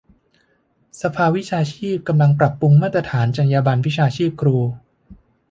[1.01, 4.57] สภาวิชาชีพกำลังปรับปรุงมาตรฐานจรรยาบรรณวิชาชีพครู